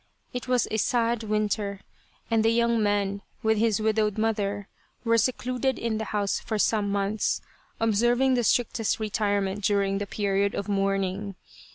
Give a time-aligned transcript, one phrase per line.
[0.33, 1.81] It was a sad winter,
[2.31, 4.67] and the young man with his widowed mother,
[5.03, 7.39] were secluded in the house for some months,
[7.79, 11.35] observing the strictest retirement during the period of mourning.